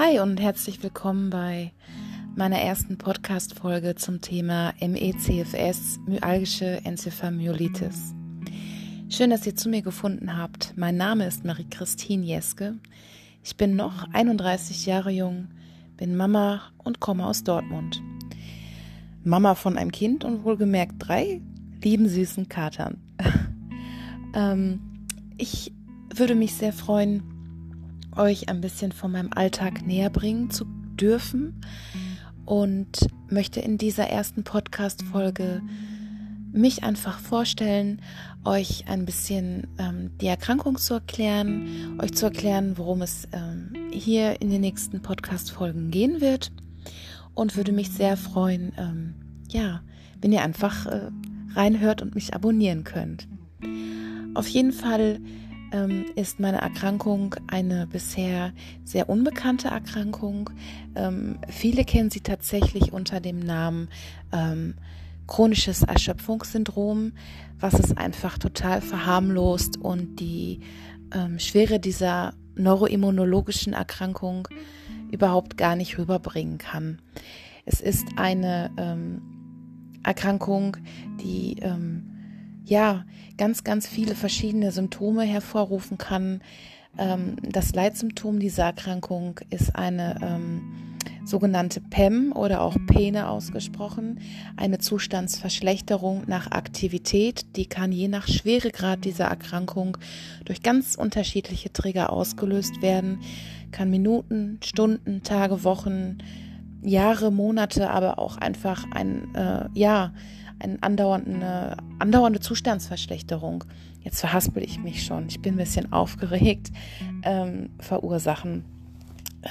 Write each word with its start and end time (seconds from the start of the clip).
Hi 0.00 0.20
und 0.20 0.40
herzlich 0.40 0.80
willkommen 0.84 1.28
bei 1.28 1.72
meiner 2.36 2.60
ersten 2.60 2.98
Podcast-Folge 2.98 3.96
zum 3.96 4.20
Thema 4.20 4.72
MECFS, 4.80 5.98
myalgische 6.06 6.84
Enzephalmyelitis. 6.84 8.14
Schön, 9.08 9.30
dass 9.30 9.44
ihr 9.44 9.56
zu 9.56 9.68
mir 9.68 9.82
gefunden 9.82 10.38
habt. 10.38 10.72
Mein 10.76 10.96
Name 10.96 11.26
ist 11.26 11.44
Marie-Christine 11.44 12.24
Jeske. 12.24 12.74
Ich 13.42 13.56
bin 13.56 13.74
noch 13.74 14.06
31 14.12 14.86
Jahre 14.86 15.10
jung, 15.10 15.48
bin 15.96 16.16
Mama 16.16 16.62
und 16.84 17.00
komme 17.00 17.26
aus 17.26 17.42
Dortmund. 17.42 18.00
Mama 19.24 19.56
von 19.56 19.76
einem 19.76 19.90
Kind 19.90 20.22
und 20.22 20.44
wohlgemerkt 20.44 20.94
drei 21.00 21.40
lieben 21.82 22.08
süßen 22.08 22.48
Katern. 22.48 22.98
ähm, 24.32 24.78
ich 25.38 25.72
würde 26.14 26.36
mich 26.36 26.54
sehr 26.54 26.72
freuen, 26.72 27.37
euch 28.18 28.48
ein 28.48 28.60
bisschen 28.60 28.92
von 28.92 29.12
meinem 29.12 29.32
Alltag 29.32 29.86
näher 29.86 30.10
bringen 30.10 30.50
zu 30.50 30.64
dürfen 31.00 31.60
und 32.44 33.06
möchte 33.28 33.60
in 33.60 33.78
dieser 33.78 34.08
ersten 34.08 34.44
Podcast-Folge 34.44 35.62
mich 36.52 36.82
einfach 36.82 37.18
vorstellen, 37.20 38.00
euch 38.44 38.84
ein 38.88 39.04
bisschen 39.04 39.66
ähm, 39.78 40.10
die 40.20 40.26
Erkrankung 40.26 40.78
zu 40.78 40.94
erklären, 40.94 41.98
euch 42.00 42.14
zu 42.14 42.26
erklären, 42.26 42.78
worum 42.78 43.02
es 43.02 43.28
ähm, 43.32 43.72
hier 43.90 44.40
in 44.40 44.50
den 44.50 44.62
nächsten 44.62 45.02
Podcast-Folgen 45.02 45.90
gehen 45.90 46.20
wird 46.20 46.50
und 47.34 47.56
würde 47.56 47.72
mich 47.72 47.90
sehr 47.90 48.16
freuen, 48.16 48.72
ähm, 48.78 49.14
ja, 49.50 49.82
wenn 50.20 50.32
ihr 50.32 50.42
einfach 50.42 50.86
äh, 50.86 51.10
reinhört 51.54 52.02
und 52.02 52.14
mich 52.14 52.34
abonnieren 52.34 52.84
könnt. 52.84 53.28
Auf 54.34 54.48
jeden 54.48 54.72
Fall 54.72 55.20
ähm, 55.72 56.06
ist 56.14 56.40
meine 56.40 56.60
Erkrankung 56.60 57.34
eine 57.46 57.86
bisher 57.86 58.52
sehr 58.84 59.08
unbekannte 59.08 59.68
Erkrankung. 59.68 60.50
Ähm, 60.94 61.38
viele 61.48 61.84
kennen 61.84 62.10
sie 62.10 62.20
tatsächlich 62.20 62.92
unter 62.92 63.20
dem 63.20 63.40
Namen 63.40 63.88
ähm, 64.32 64.74
chronisches 65.26 65.82
Erschöpfungssyndrom, 65.82 67.12
was 67.60 67.74
es 67.74 67.96
einfach 67.96 68.38
total 68.38 68.80
verharmlost 68.80 69.76
und 69.76 70.20
die 70.20 70.60
ähm, 71.14 71.38
Schwere 71.38 71.78
dieser 71.78 72.34
neuroimmunologischen 72.56 73.72
Erkrankung 73.72 74.48
überhaupt 75.10 75.56
gar 75.56 75.76
nicht 75.76 75.98
rüberbringen 75.98 76.58
kann. 76.58 77.00
Es 77.64 77.80
ist 77.80 78.06
eine 78.16 78.70
ähm, 78.76 79.22
Erkrankung, 80.02 80.76
die 81.20 81.56
ähm, 81.60 82.17
ja, 82.68 83.04
ganz, 83.36 83.64
ganz 83.64 83.86
viele 83.88 84.14
verschiedene 84.14 84.72
Symptome 84.72 85.22
hervorrufen 85.22 85.98
kann. 85.98 86.40
Ähm, 86.98 87.36
das 87.42 87.74
Leitsymptom 87.74 88.38
dieser 88.38 88.64
Erkrankung 88.64 89.40
ist 89.50 89.74
eine 89.74 90.18
ähm, 90.22 90.88
sogenannte 91.24 91.80
PEM 91.80 92.32
oder 92.32 92.62
auch 92.62 92.76
Pene 92.86 93.28
ausgesprochen, 93.28 94.20
eine 94.56 94.78
Zustandsverschlechterung 94.78 96.24
nach 96.26 96.50
Aktivität, 96.50 97.56
die 97.56 97.66
kann 97.66 97.92
je 97.92 98.08
nach 98.08 98.26
Schweregrad 98.26 99.04
dieser 99.04 99.26
Erkrankung 99.26 99.98
durch 100.44 100.62
ganz 100.62 100.94
unterschiedliche 100.94 101.72
Trigger 101.72 102.12
ausgelöst 102.12 102.82
werden, 102.82 103.20
kann 103.70 103.90
Minuten, 103.90 104.58
Stunden, 104.62 105.22
Tage, 105.22 105.64
Wochen, 105.64 106.18
Jahre, 106.82 107.30
Monate, 107.30 107.90
aber 107.90 108.18
auch 108.18 108.36
einfach 108.38 108.84
ein, 108.92 109.34
äh, 109.34 109.68
ja, 109.74 110.12
eine 110.60 110.82
andauernde, 110.82 111.76
andauernde 111.98 112.40
Zustandsverschlechterung, 112.40 113.64
jetzt 114.02 114.20
verhaspel 114.20 114.62
ich 114.62 114.78
mich 114.78 115.04
schon, 115.04 115.28
ich 115.28 115.40
bin 115.40 115.54
ein 115.54 115.58
bisschen 115.58 115.92
aufgeregt, 115.92 116.70
ähm, 117.22 117.70
verursachen. 117.78 118.64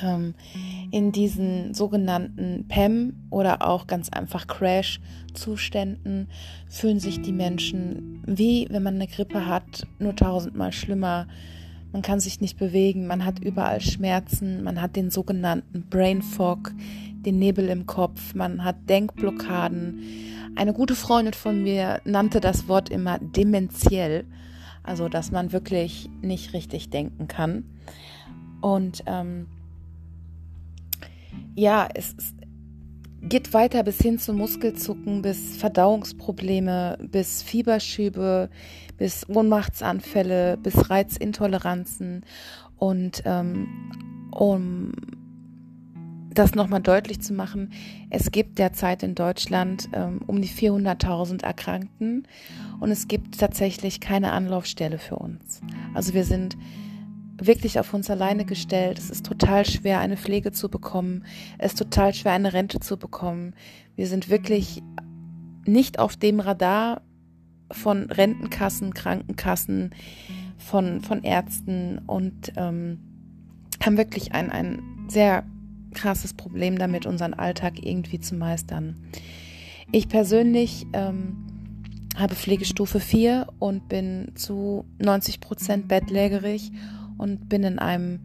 Ähm, 0.04 0.34
in 0.92 1.14
diesen 1.14 1.74
sogenannten 1.74 2.66
PEM 2.68 3.14
oder 3.30 3.66
auch 3.66 3.88
ganz 3.88 4.10
einfach 4.10 4.46
Crash-Zuständen 4.48 6.28
fühlen 6.68 7.00
sich 7.00 7.22
die 7.22 7.32
Menschen 7.32 8.18
wie 8.28 8.68
wenn 8.70 8.84
man 8.84 8.96
eine 8.96 9.08
Grippe 9.08 9.48
hat, 9.48 9.88
nur 9.98 10.16
tausendmal 10.16 10.74
schlimmer. 10.74 11.28
Man 11.94 12.02
kann 12.02 12.20
sich 12.20 12.42
nicht 12.42 12.60
bewegen, 12.60 13.08
man 13.08 13.26
hat 13.26 13.40
überall 13.40 13.80
Schmerzen, 13.80 14.62
man 14.62 14.82
hat 14.82 14.96
den 14.96 15.10
sogenannten 15.10 15.84
Brain 15.90 16.22
Fog, 16.22 16.74
den 17.28 17.40
Nebel 17.40 17.68
im 17.68 17.86
Kopf, 17.86 18.34
man 18.34 18.64
hat 18.64 18.90
Denkblockaden, 18.90 20.02
eine 20.56 20.74
gute 20.74 20.96
Freundin 20.96 21.34
von 21.34 21.62
mir 21.62 22.02
nannte 22.06 22.40
das 22.40 22.70
Wort 22.70 22.90
immer 22.90 23.20
dementiell, 23.20 24.26
also 24.82 25.10
dass 25.10 25.30
man 25.30 25.52
wirklich 25.52 26.10
nicht 26.22 26.54
richtig 26.54 26.90
denken 26.90 27.28
kann. 27.28 27.66
Und 28.62 29.04
ähm, 29.06 29.48
ja, 31.54 31.88
es, 31.94 32.16
es 32.18 32.34
geht 33.22 33.54
weiter 33.54 33.84
bis 33.84 33.98
hin 34.00 34.20
zu 34.20 34.34
Muskelzucken, 34.34 35.22
bis 35.22 35.58
Verdauungsprobleme, 35.58 36.98
bis 37.12 37.44
Fieberschübe, 37.44 38.50
bis 38.98 39.28
Ohnmachtsanfälle, 39.30 40.58
bis 40.58 40.90
Reizintoleranzen. 40.90 42.24
Und 42.78 43.22
ähm, 43.26 43.68
um 44.32 44.94
das 46.38 46.56
nochmal 46.56 46.82
deutlich 46.82 47.22
zu 47.22 47.34
machen, 47.34 47.72
es 48.10 48.32
gibt 48.32 48.60
derzeit 48.60 49.04
in 49.04 49.16
Deutschland 49.16 49.90
ähm, 49.94 50.22
um 50.28 50.42
die 50.42 50.50
400.000 50.50 51.44
Erkrankten 51.44 52.28
und 52.80 52.92
es 52.92 53.08
gibt 53.08 53.40
tatsächlich 53.40 54.00
keine 54.00 54.32
Anlaufstelle 54.32 55.00
für 55.00 55.16
uns. 55.16 55.62
Also 55.94 56.14
wir 56.14 56.24
sind 56.24 56.58
wirklich 57.40 57.80
auf 57.80 57.94
uns 57.94 58.10
alleine 58.10 58.46
gestellt. 58.46 58.98
Es 58.98 59.10
ist 59.10 59.26
total 59.26 59.66
schwer, 59.66 60.00
eine 60.00 60.18
Pflege 60.18 60.52
zu 60.52 60.70
bekommen. 60.70 61.24
Es 61.58 61.74
ist 61.74 61.80
total 61.80 62.14
schwer, 62.14 62.34
eine 62.34 62.54
Rente 62.54 62.80
zu 62.80 62.98
bekommen. 62.98 63.54
Wir 63.96 64.08
sind 64.08 64.30
wirklich 64.30 64.82
nicht 65.66 66.00
auf 66.00 66.18
dem 66.18 66.40
Radar 66.40 67.02
von 67.72 68.10
Rentenkassen, 68.10 68.94
Krankenkassen, 68.94 69.94
von, 70.58 71.02
von 71.02 71.24
Ärzten 71.24 72.00
und 72.08 72.54
ähm, 72.56 73.00
haben 73.86 73.98
wirklich 73.98 74.34
ein, 74.34 74.52
ein 74.52 74.82
sehr 75.08 75.44
krasses 75.98 76.34
Problem 76.34 76.78
damit, 76.78 77.06
unseren 77.06 77.34
Alltag 77.34 77.84
irgendwie 77.84 78.20
zu 78.20 78.36
meistern. 78.36 78.96
Ich 79.92 80.08
persönlich 80.08 80.86
ähm, 80.94 81.46
habe 82.16 82.36
Pflegestufe 82.36 83.00
4 83.00 83.48
und 83.60 83.90
bin 83.90 84.32
zu 84.36 84.86
90 85.00 85.40
Prozent 85.40 85.88
bettlägerig 85.88 86.72
und 87.18 87.50
bin 87.50 87.64
in 87.64 87.80
einem 87.80 88.20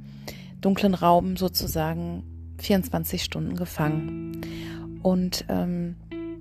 dunklen 0.60 0.94
Raum 0.94 1.36
sozusagen 1.36 2.22
24 2.58 3.22
Stunden 3.22 3.56
gefangen. 3.56 4.40
Und 5.02 5.44
ähm, 5.48 5.96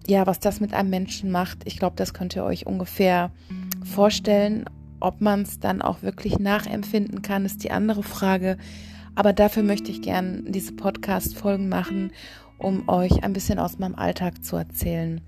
ja, 0.08 0.28
was 0.28 0.40
das 0.40 0.60
mit 0.60 0.74
einem 0.74 0.90
Menschen 0.90 1.32
macht, 1.32 1.60
ich 1.66 1.78
glaube, 1.78 1.96
das 1.96 2.14
könnt 2.14 2.36
ihr 2.36 2.44
euch 2.44 2.66
ungefähr 2.66 3.32
vorstellen. 3.84 4.66
Ob 5.00 5.20
man 5.20 5.42
es 5.42 5.60
dann 5.60 5.82
auch 5.82 6.04
wirklich 6.04 6.40
nachempfinden 6.40 7.22
kann, 7.22 7.46
ist 7.46 7.64
die 7.64 7.72
andere 7.72 8.04
Frage. 8.04 8.58
Aber 9.16 9.34
dafür 9.34 9.64
möchte 9.64 9.92
ich 9.92 10.02
gern 10.02 10.52
diese 10.52 10.74
Podcast-Folgen 10.74 11.70
machen, 11.70 12.12
um 12.58 12.88
euch 12.88 13.24
ein 13.24 13.34
bisschen 13.34 13.60
aus 13.60 13.80
meinem 13.80 13.96
Alltag 13.96 14.44
zu 14.44 14.56
erzählen. 14.56 15.22